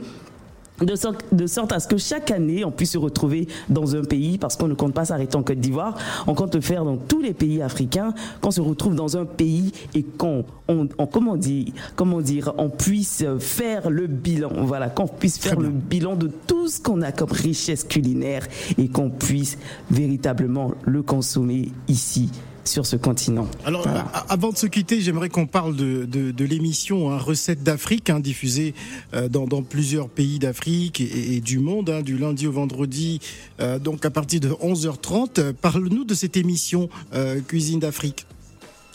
de 0.80 0.96
sorte, 0.96 1.24
de 1.32 1.46
sorte, 1.46 1.72
à 1.72 1.80
ce 1.80 1.86
que 1.86 1.98
chaque 1.98 2.30
année, 2.30 2.64
on 2.64 2.70
puisse 2.72 2.92
se 2.92 2.98
retrouver 2.98 3.46
dans 3.68 3.94
un 3.94 4.02
pays, 4.02 4.38
parce 4.38 4.56
qu'on 4.56 4.66
ne 4.66 4.74
compte 4.74 4.92
pas 4.92 5.04
s'arrêter 5.04 5.36
en 5.36 5.42
Côte 5.42 5.60
d'Ivoire, 5.60 5.96
on 6.26 6.34
compte 6.34 6.54
le 6.54 6.60
faire 6.60 6.84
dans 6.84 6.96
tous 6.96 7.20
les 7.20 7.32
pays 7.32 7.62
africains, 7.62 8.12
qu'on 8.40 8.50
se 8.50 8.60
retrouve 8.60 8.94
dans 8.94 9.16
un 9.16 9.24
pays 9.24 9.72
et 9.94 10.02
qu'on, 10.02 10.44
on, 10.68 10.88
comment 11.06 11.36
dire, 11.36 11.72
comment 11.94 12.20
dire, 12.20 12.52
on 12.58 12.70
puisse 12.70 13.24
faire 13.38 13.88
le 13.88 14.06
bilan, 14.06 14.50
voilà, 14.64 14.88
qu'on 14.88 15.06
puisse 15.06 15.38
faire 15.38 15.60
le 15.60 15.68
bilan 15.68 16.16
de 16.16 16.30
tout 16.46 16.68
ce 16.68 16.80
qu'on 16.80 17.02
a 17.02 17.12
comme 17.12 17.32
richesse 17.32 17.84
culinaire 17.84 18.46
et 18.76 18.88
qu'on 18.88 19.10
puisse 19.10 19.58
véritablement 19.90 20.72
le 20.84 21.02
consommer 21.02 21.70
ici 21.88 22.30
sur 22.64 22.86
ce 22.86 22.96
continent. 22.96 23.46
Alors, 23.64 23.86
avant 24.28 24.50
de 24.50 24.56
se 24.56 24.66
quitter, 24.66 25.00
j'aimerais 25.00 25.28
qu'on 25.28 25.46
parle 25.46 25.76
de, 25.76 26.04
de, 26.04 26.44
l'émission 26.44 27.10
hein, 27.10 27.18
Recettes 27.18 27.62
d'Afrique, 27.62 28.10
hein, 28.10 28.20
diffusée 28.20 28.74
euh, 29.14 29.28
dans, 29.28 29.46
dans, 29.46 29.62
plusieurs 29.62 30.08
pays 30.08 30.38
d'Afrique 30.38 31.00
et, 31.00 31.40
du 31.40 31.58
monde, 31.58 31.90
hein, 31.90 32.02
du 32.02 32.18
lundi 32.18 32.46
au 32.46 32.52
vendredi, 32.52 33.20
euh, 33.60 33.78
donc 33.78 34.04
à 34.04 34.10
partir 34.10 34.40
de 34.40 34.48
11h30. 34.48 35.52
Parle-nous 35.52 36.04
de 36.04 36.14
cette 36.14 36.36
émission 36.36 36.88
euh, 37.14 37.40
Cuisine 37.40 37.80
d'Afrique. 37.80 38.26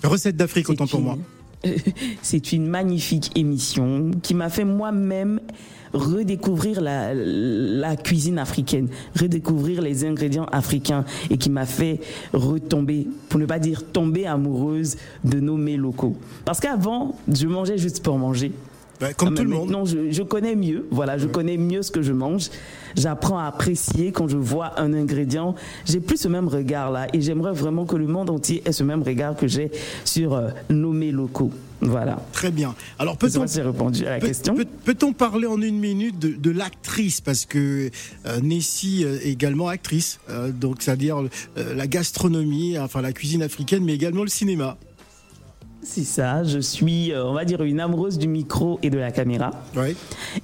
Recettes 0.03 0.38
d'Afrique, 0.38 0.69
autant 0.69 0.88
pour 0.88 1.01
moi. 1.01 1.17
C'est 2.21 2.51
une 2.51 2.67
magnifique 2.67 3.31
émission 3.35 4.11
qui 4.21 4.33
m'a 4.33 4.49
fait 4.49 4.65
moi-même 4.65 5.39
redécouvrir 5.93 6.81
la, 6.81 7.95
cuisine 7.95 8.37
africaine, 8.37 8.89
redécouvrir 9.19 9.81
les 9.81 10.05
ingrédients 10.05 10.45
africains 10.51 11.03
et 11.29 11.37
qui 11.37 11.49
m'a 11.49 11.65
fait 11.65 11.99
retomber, 12.33 13.07
pour 13.27 13.39
ne 13.39 13.45
pas 13.45 13.59
dire 13.59 13.83
tomber 13.91 14.25
amoureuse 14.27 14.97
de 15.23 15.39
nos 15.39 15.57
mets 15.57 15.77
locaux. 15.77 16.15
Parce 16.45 16.59
qu'avant, 16.59 17.15
je 17.27 17.47
mangeais 17.47 17.77
juste 17.77 18.03
pour 18.03 18.17
manger. 18.17 18.51
Bah, 18.99 19.13
comme 19.13 19.29
ah, 19.33 19.37
tout 19.37 19.43
le 19.43 19.49
monde. 19.49 19.69
Non, 19.69 19.85
je, 19.85 20.11
je, 20.11 20.23
connais 20.23 20.55
mieux. 20.55 20.87
Voilà, 20.91 21.17
je 21.17 21.27
connais 21.27 21.57
mieux 21.57 21.81
ce 21.81 21.91
que 21.91 22.01
je 22.01 22.13
mange. 22.13 22.49
J'apprends 22.95 23.39
à 23.39 23.45
apprécier 23.45 24.11
quand 24.11 24.27
je 24.27 24.37
vois 24.37 24.79
un 24.79 24.93
ingrédient. 24.93 25.55
J'ai 25.85 25.99
plus 25.99 26.17
ce 26.17 26.27
même 26.27 26.47
regard 26.47 26.91
là, 26.91 27.07
et 27.13 27.21
j'aimerais 27.21 27.53
vraiment 27.53 27.85
que 27.85 27.95
le 27.95 28.07
monde 28.07 28.29
entier 28.29 28.61
ait 28.65 28.71
ce 28.71 28.83
même 28.83 29.03
regard 29.03 29.35
que 29.35 29.47
j'ai 29.47 29.71
sur 30.05 30.33
euh, 30.33 30.49
nos 30.69 30.91
mets 30.91 31.11
locaux. 31.11 31.51
Voilà. 31.81 32.21
Très 32.33 32.51
bien. 32.51 32.75
Alors 32.97 33.17
peut-on 33.17 33.45
répondu 33.45 34.05
à 34.05 34.11
la 34.11 34.19
question 34.19 34.55
Peut-on 34.83 35.13
parler 35.13 35.47
en 35.47 35.61
une 35.61 35.79
minute 35.79 36.19
de, 36.19 36.29
de 36.29 36.51
l'actrice? 36.51 37.21
Parce 37.21 37.45
que 37.45 37.89
euh, 38.25 38.39
Nessie 38.41 39.03
euh, 39.05 39.19
est 39.23 39.31
également 39.31 39.69
actrice, 39.69 40.19
euh, 40.29 40.51
donc 40.51 40.81
c'est-à-dire 40.81 41.23
la 41.55 41.87
gastronomie, 41.87 42.77
enfin 42.77 43.01
la 43.01 43.13
cuisine 43.13 43.41
africaine, 43.41 43.83
mais 43.83 43.93
également 43.93 44.23
le 44.23 44.29
cinéma. 44.29 44.77
C'est 45.81 46.03
ça, 46.03 46.43
je 46.43 46.59
suis, 46.59 47.12
euh, 47.13 47.25
on 47.25 47.33
va 47.33 47.45
dire, 47.45 47.63
une 47.63 47.79
amoureuse 47.79 48.17
du 48.17 48.27
micro 48.27 48.79
et 48.83 48.89
de 48.89 48.98
la 48.98 49.12
caméra. 49.12 49.51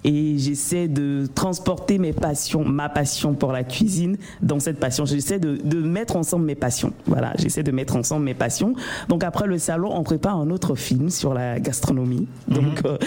Et 0.04 0.38
j'essaie 0.38 0.88
de 0.88 1.28
transporter 1.34 1.98
mes 1.98 2.14
passions, 2.14 2.64
ma 2.64 2.90
passion 2.90 3.34
pour 3.34 3.52
la 3.52 3.64
cuisine 3.64 4.18
dans 4.42 4.60
cette 4.60 4.80
passion. 4.80 5.06
J'essaie 5.06 5.40
de, 5.40 5.60
de 5.64 5.82
mettre 5.82 6.16
ensemble 6.16 6.46
mes 6.46 6.56
passions. 6.56 6.94
Voilà, 7.06 7.34
j'essaie 7.38 7.64
de 7.64 7.72
mettre 7.72 7.96
ensemble 7.96 8.24
mes 8.24 8.34
passions. 8.34 8.76
Donc 9.10 9.24
après 9.24 9.46
le 9.48 9.58
salon, 9.58 9.92
on 9.94 10.04
prépare 10.04 10.38
un 10.38 10.50
autre 10.50 10.76
film 10.76 11.10
sur 11.10 11.34
la 11.34 11.60
gastronomie. 11.60 12.28
Donc 12.48 12.84
mm 12.84 12.98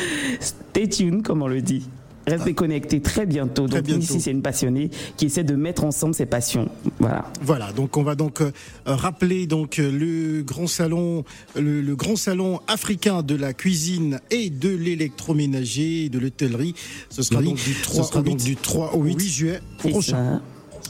stay 0.41 0.89
tuned, 0.89 1.23
comme 1.23 1.43
on 1.43 1.49
le 1.49 1.61
dit. 1.61 1.89
Restez 2.27 2.55
connectés 2.55 3.01
très 3.01 3.27
bientôt. 3.27 3.67
donc 3.67 3.89
ici, 3.89 4.21
c'est 4.21 4.31
une 4.31 4.43
passionnée 4.43 4.91
qui 5.17 5.27
essaie 5.27 5.45
de 5.45 5.55
mettre 5.55 5.85
ensemble 5.85 6.15
ses 6.15 6.27
passions. 6.27 6.69
Voilà. 6.99 7.25
Voilà. 7.43 7.73
Donc 7.73 7.97
on 7.97 8.03
va 8.03 8.15
donc 8.15 8.41
euh, 8.41 8.51
rappeler 8.85 9.47
donc 9.47 9.79
euh, 9.79 9.91
le 9.91 10.43
grand 10.43 10.67
salon, 10.67 11.25
le, 11.57 11.95
grand 11.95 12.17
salon 12.17 12.61
africain 12.67 13.23
de 13.23 13.35
la 13.35 13.53
cuisine 13.53 14.21
et 14.31 14.51
de 14.51 14.69
l'électroménager 14.69 16.05
et 16.05 16.09
de 16.09 16.19
l'hôtellerie. 16.19 16.75
Ce 17.11 17.23
sera 17.23 17.41
donc 17.41 17.57
du 18.37 18.57
3, 18.57 18.95
au 18.95 19.03
8, 19.03 19.21
juillet 19.21 19.61
prochain. 19.79 20.43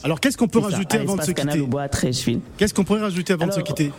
Alors 0.03 0.19
qu'est-ce 0.19 0.37
qu'on 0.37 0.47
peut 0.47 0.59
rajouter 0.59 0.97
avant 0.97 1.15
de 1.15 1.23
se 1.23 1.31
quitter 1.31 1.63
Qu'est-ce 2.57 2.73
qu'on 2.73 2.83
pourrait 2.83 3.01
rajouter 3.01 3.33
avant 3.33 3.47
de 3.47 3.53
se 3.53 3.61
quitter 3.61 3.91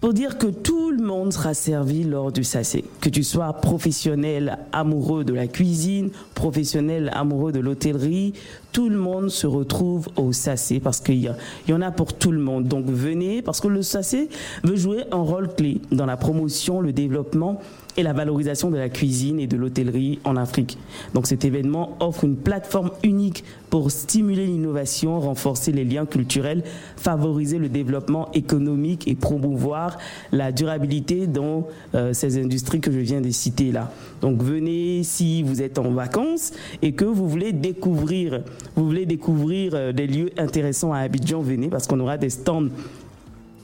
pour 0.00 0.12
dire 0.12 0.38
que 0.38 0.46
tout 0.46 0.75
le 0.96 1.04
monde 1.04 1.32
sera 1.32 1.54
servi 1.54 2.04
lors 2.04 2.32
du 2.32 2.42
sacé. 2.42 2.84
Que 3.00 3.08
tu 3.08 3.22
sois 3.22 3.52
professionnel 3.52 4.58
amoureux 4.72 5.24
de 5.24 5.34
la 5.34 5.46
cuisine, 5.46 6.10
professionnel 6.34 7.10
amoureux 7.12 7.52
de 7.52 7.60
l'hôtellerie, 7.60 8.32
tout 8.72 8.88
le 8.88 8.96
monde 8.96 9.28
se 9.28 9.46
retrouve 9.46 10.08
au 10.16 10.32
sacé 10.32 10.80
parce 10.80 11.00
qu'il 11.00 11.32
y, 11.68 11.72
en 11.72 11.80
a 11.82 11.90
pour 11.90 12.14
tout 12.14 12.32
le 12.32 12.40
monde. 12.40 12.66
Donc 12.68 12.86
venez 12.86 13.42
parce 13.42 13.60
que 13.60 13.68
le 13.68 13.82
sacé 13.82 14.28
veut 14.64 14.76
jouer 14.76 15.04
un 15.12 15.20
rôle 15.20 15.54
clé 15.54 15.80
dans 15.92 16.06
la 16.06 16.16
promotion, 16.16 16.80
le 16.80 16.92
développement 16.92 17.60
et 17.96 18.02
la 18.02 18.12
valorisation 18.12 18.70
de 18.70 18.76
la 18.76 18.88
cuisine 18.88 19.40
et 19.40 19.46
de 19.46 19.56
l'hôtellerie 19.56 20.18
en 20.24 20.36
Afrique. 20.36 20.78
Donc 21.14 21.26
cet 21.26 21.44
événement 21.44 21.96
offre 22.00 22.24
une 22.24 22.36
plateforme 22.36 22.90
unique 23.02 23.44
pour 23.70 23.90
stimuler 23.90 24.46
l'innovation, 24.46 25.18
renforcer 25.20 25.72
les 25.72 25.84
liens 25.84 26.06
culturels, 26.06 26.62
favoriser 26.96 27.58
le 27.58 27.68
développement 27.68 28.30
économique 28.32 29.08
et 29.08 29.14
promouvoir 29.14 29.98
la 30.32 30.52
durabilité 30.52 31.26
dans 31.26 31.66
euh, 31.94 32.12
ces 32.12 32.38
industries 32.42 32.80
que 32.80 32.92
je 32.92 32.98
viens 32.98 33.20
de 33.20 33.30
citer 33.30 33.72
là. 33.72 33.90
Donc 34.20 34.42
venez 34.42 35.02
si 35.02 35.42
vous 35.42 35.62
êtes 35.62 35.78
en 35.78 35.90
vacances 35.90 36.52
et 36.82 36.92
que 36.92 37.04
vous 37.04 37.28
voulez 37.28 37.52
découvrir, 37.52 38.42
vous 38.76 38.86
voulez 38.86 39.06
découvrir 39.06 39.72
euh, 39.74 39.92
des 39.92 40.06
lieux 40.06 40.30
intéressants 40.38 40.92
à 40.92 40.98
Abidjan, 41.00 41.40
venez 41.40 41.68
parce 41.68 41.86
qu'on 41.86 42.00
aura 42.00 42.18
des 42.18 42.30
stands 42.30 42.68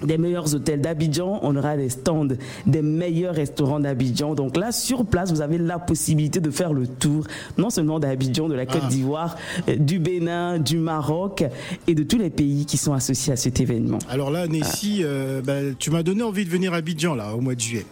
des 0.05 0.19
meilleurs 0.19 0.55
hôtels 0.55 0.81
d'Abidjan, 0.81 1.41
on 1.43 1.57
aura 1.57 1.77
des 1.77 1.89
stands 1.89 2.29
des 2.67 2.83
meilleurs 2.83 3.35
restaurants 3.35 3.81
d'Abidjan. 3.81 4.35
Donc 4.35 4.57
là, 4.57 4.73
sur 4.73 5.05
place, 5.05 5.33
vous 5.33 5.41
avez 5.41 5.59
la 5.59 5.79
possibilité 5.79 6.41
de 6.41 6.51
faire 6.51 6.73
le 6.73 6.87
tour, 6.87 7.27
non 7.59 7.71
seulement 7.71 8.01
d'Abidjan, 8.01 8.49
de 8.49 8.55
la 8.55 8.67
Côte 8.67 8.83
ah. 8.85 8.89
d'Ivoire, 8.89 9.37
euh, 9.69 9.77
du 9.77 9.99
Bénin, 9.99 10.59
du 10.59 10.79
Maroc 10.79 11.45
et 11.87 11.95
de 11.95 12.03
tous 12.03 12.19
les 12.19 12.31
pays 12.31 12.67
qui 12.67 12.77
sont 12.77 12.93
associés 12.93 13.33
à 13.33 13.37
cet 13.37 13.61
événement. 13.61 13.99
Alors 14.09 14.31
là, 14.31 14.47
Nessie, 14.47 15.01
euh, 15.03 15.41
bah, 15.43 15.55
tu 15.79 15.91
m'as 15.91 16.03
donné 16.03 16.23
envie 16.23 16.45
de 16.45 16.51
venir 16.51 16.75
à 16.75 16.77
Abidjan 16.77 17.15
là 17.15 17.35
au 17.35 17.41
mois 17.41 17.55
de 17.55 17.61
juillet. 17.61 17.87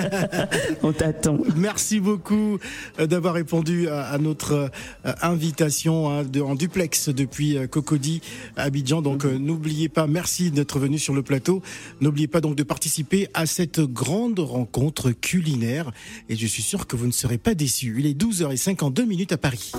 on 0.82 0.92
t'attend. 0.92 1.38
Merci 1.56 2.00
beaucoup 2.00 2.58
euh, 2.98 3.06
d'avoir 3.06 3.34
répondu 3.34 3.88
à, 3.88 4.16
notre 4.18 4.70
invitation 5.22 6.10
hein, 6.10 6.24
en 6.44 6.54
duplex 6.54 7.10
depuis 7.10 7.56
Cocody, 7.70 8.20
Abidjan. 8.56 9.02
Donc 9.02 9.24
mm-hmm. 9.24 9.36
n'oubliez 9.36 9.88
pas, 9.88 10.06
merci 10.06 10.50
d'être 10.50 10.78
venu 10.78 10.98
sur 10.98 11.14
le 11.14 11.22
plateau 11.22 11.35
N'oubliez 12.00 12.28
pas 12.28 12.40
donc 12.40 12.56
de 12.56 12.62
participer 12.62 13.28
à 13.34 13.46
cette 13.46 13.80
grande 13.80 14.38
rencontre 14.38 15.10
culinaire 15.12 15.92
et 16.28 16.36
je 16.36 16.46
suis 16.46 16.62
sûr 16.62 16.86
que 16.86 16.96
vous 16.96 17.06
ne 17.06 17.12
serez 17.12 17.38
pas 17.38 17.54
déçus. 17.54 17.96
Il 17.98 18.06
est 18.06 18.20
12h52 18.20 19.04
minutes 19.04 19.32
à 19.32 19.38
Paris. 19.38 19.72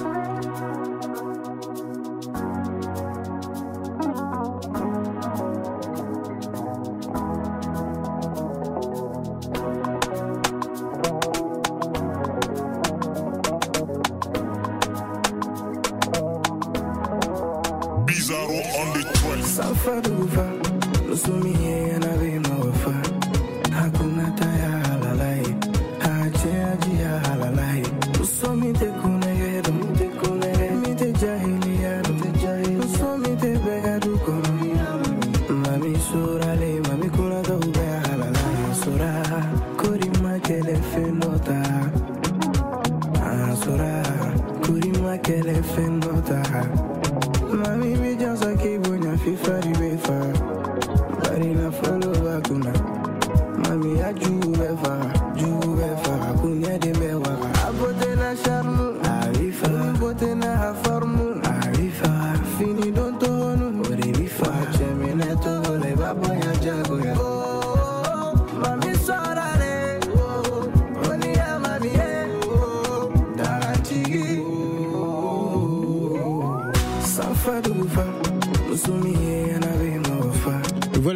Bizarro 18.06 18.62
on 18.80 18.94
the 18.94 20.67
Lo 21.08 21.16
soñé 21.16 21.96
en 21.96 22.04
avena 22.04 22.47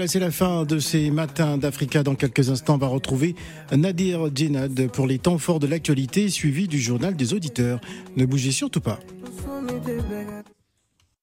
C'est 0.08 0.20
la 0.20 0.32
fin 0.32 0.66
de 0.66 0.80
ces 0.80 1.12
matins 1.12 1.58
d'Africa. 1.58 2.02
Dans 2.02 2.16
quelques 2.16 2.50
instants, 2.50 2.76
on 2.76 2.78
va 2.78 2.88
retrouver 2.88 3.36
Nadir 3.72 4.36
Djenad 4.36 4.88
pour 4.88 5.06
les 5.06 5.20
temps 5.20 5.38
forts 5.38 5.60
de 5.60 5.68
l'actualité, 5.68 6.30
suivi 6.30 6.68
du 6.68 6.80
journal 6.80 7.16
des 7.16 7.34
auditeurs. 7.34 7.80
Ne 8.16 8.26
bougez 8.26 8.52
surtout 8.52 8.82
pas. 8.82 9.00